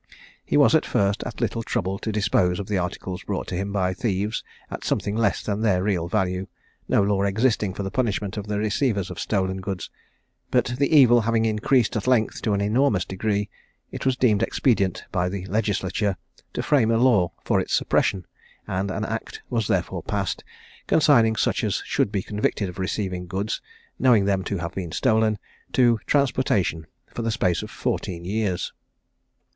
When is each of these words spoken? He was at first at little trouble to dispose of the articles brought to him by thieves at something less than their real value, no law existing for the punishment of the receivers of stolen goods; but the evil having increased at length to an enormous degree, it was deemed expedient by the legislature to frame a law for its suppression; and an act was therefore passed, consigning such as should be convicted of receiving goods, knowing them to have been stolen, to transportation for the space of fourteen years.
He 0.43 0.57
was 0.57 0.73
at 0.73 0.83
first 0.83 1.23
at 1.27 1.39
little 1.41 1.61
trouble 1.61 1.99
to 1.99 2.11
dispose 2.11 2.59
of 2.59 2.65
the 2.67 2.79
articles 2.79 3.21
brought 3.21 3.45
to 3.49 3.55
him 3.55 3.71
by 3.71 3.93
thieves 3.93 4.43
at 4.71 4.83
something 4.83 5.15
less 5.15 5.43
than 5.43 5.61
their 5.61 5.83
real 5.83 6.07
value, 6.07 6.47
no 6.89 7.03
law 7.03 7.21
existing 7.21 7.75
for 7.75 7.83
the 7.83 7.91
punishment 7.91 8.35
of 8.35 8.47
the 8.47 8.57
receivers 8.57 9.11
of 9.11 9.19
stolen 9.19 9.61
goods; 9.61 9.91
but 10.49 10.73
the 10.79 10.91
evil 10.97 11.21
having 11.21 11.45
increased 11.45 11.95
at 11.95 12.07
length 12.07 12.41
to 12.41 12.53
an 12.55 12.61
enormous 12.61 13.05
degree, 13.05 13.47
it 13.91 14.03
was 14.03 14.17
deemed 14.17 14.41
expedient 14.41 15.03
by 15.11 15.29
the 15.29 15.45
legislature 15.45 16.17
to 16.53 16.63
frame 16.63 16.89
a 16.89 16.97
law 16.97 17.31
for 17.45 17.59
its 17.59 17.71
suppression; 17.71 18.25
and 18.65 18.89
an 18.89 19.05
act 19.05 19.43
was 19.51 19.67
therefore 19.67 20.01
passed, 20.01 20.43
consigning 20.87 21.35
such 21.35 21.63
as 21.63 21.83
should 21.85 22.11
be 22.11 22.23
convicted 22.23 22.67
of 22.67 22.79
receiving 22.79 23.27
goods, 23.27 23.61
knowing 23.99 24.25
them 24.25 24.43
to 24.43 24.57
have 24.57 24.73
been 24.73 24.91
stolen, 24.91 25.37
to 25.71 25.99
transportation 26.07 26.87
for 27.13 27.21
the 27.21 27.29
space 27.29 27.61
of 27.61 27.69
fourteen 27.69 28.25
years. 28.25 28.73